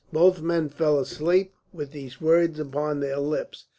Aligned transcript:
Both 0.11 0.41
men 0.41 0.67
fell 0.69 0.97
asleep 0.99 1.53
with 1.71 1.91
these 1.91 2.19
words 2.19 2.57
upon 2.59 3.01
their 3.01 3.19
lips. 3.19 3.65